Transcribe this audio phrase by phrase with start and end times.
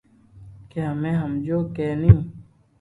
[0.69, 2.11] ڪي ھمي ھمجيو ھي ني